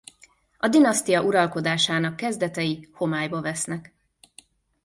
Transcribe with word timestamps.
A 0.57 0.67
dinasztia 0.67 1.23
uralkodásának 1.23 2.15
kezdetei 2.15 2.89
homályba 2.91 3.41
vesznek. 3.41 3.93